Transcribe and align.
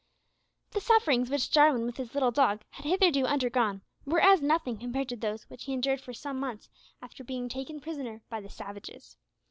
The 0.71 0.81
sufferings 0.81 1.29
which 1.29 1.51
Jarwin 1.51 1.85
with 1.85 1.97
his 1.97 2.15
little 2.15 2.31
dog 2.31 2.63
had 2.71 2.85
hitherto 2.87 3.23
undergone 3.25 3.83
were 4.03 4.19
as 4.19 4.41
nothing 4.41 4.79
compared 4.79 5.09
to 5.09 5.15
those 5.15 5.43
which 5.43 5.65
he 5.65 5.73
endured 5.73 6.01
for 6.01 6.11
some 6.11 6.39
months 6.39 6.71
after 7.03 7.23
being 7.23 7.47
taken 7.47 7.79
prisoner 7.79 8.23
by 8.27 8.41
the 8.41 8.49
savages. 8.49 9.15